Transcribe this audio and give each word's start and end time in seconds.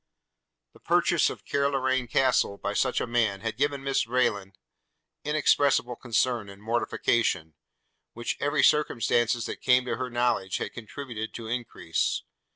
The 0.73 0.79
purchase 0.79 1.29
of 1.29 1.45
Carloraine 1.45 2.07
Castle 2.07 2.57
by 2.57 2.73
such 2.73 2.99
a 2.99 3.05
man 3.05 3.41
had 3.41 3.55
given 3.55 3.83
Mrs 3.83 4.07
Rayland 4.07 4.57
inexpressible 5.23 5.95
concern 5.95 6.49
and 6.49 6.59
mortification, 6.59 7.53
which 8.13 8.35
every 8.39 8.63
circumstance 8.63 9.33
that 9.45 9.61
came 9.61 9.85
to 9.85 9.97
her 9.97 10.09
knowledge 10.09 10.57
had 10.57 10.73
contributed 10.73 11.35
to 11.35 11.45
increase. 11.47 12.23